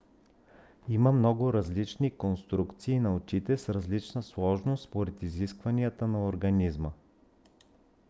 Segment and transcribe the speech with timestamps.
[0.89, 6.89] има много различни конструкции на очите с различна сложност според изискванията на организма